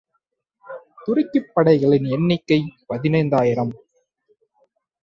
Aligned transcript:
துருக்கிப் 1.05 1.51
படைகளின் 1.53 2.03
எண்ணிக்கை 2.03 2.59
பதினையாயிரம். 2.89 3.73